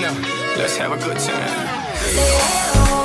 [0.00, 0.14] Know,
[0.56, 2.99] let's have a good time.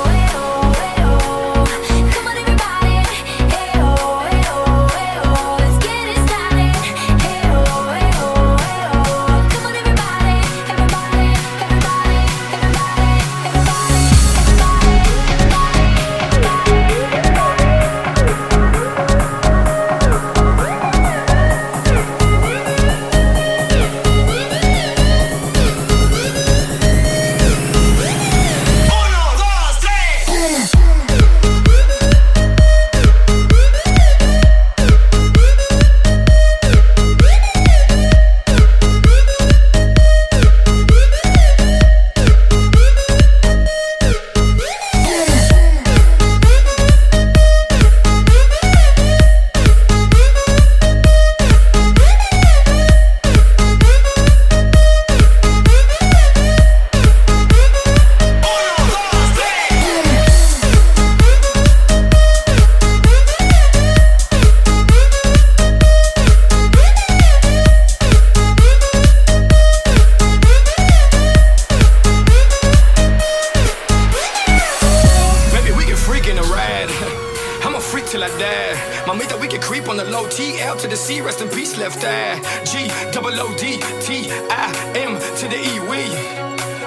[79.88, 82.40] On the low T L to the C, rest in peace, left eye.
[82.64, 85.78] G double O D T I M to the E.
[85.88, 86.02] We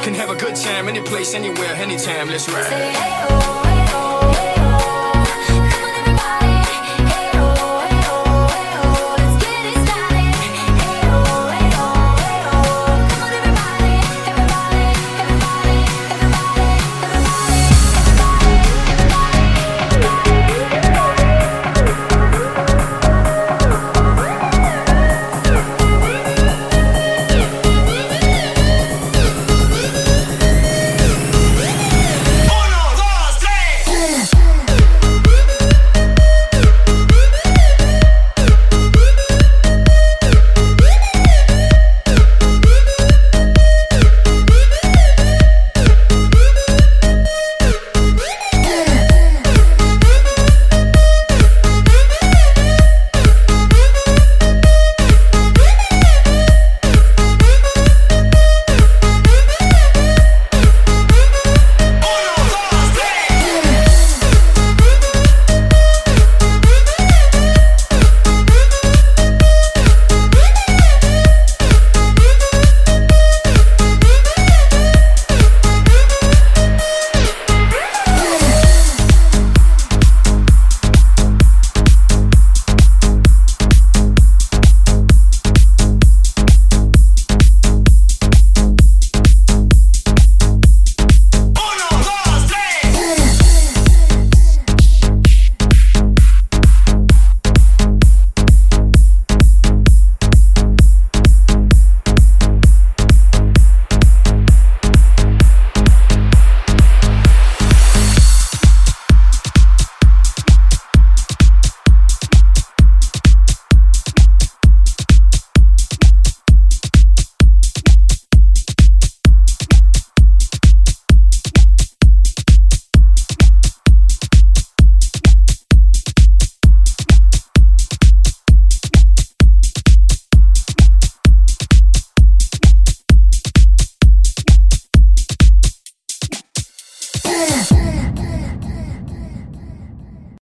[0.04, 2.28] can have a good time any place, anywhere, anytime.
[2.28, 2.68] Let's ride.
[3.32, 3.59] Oh.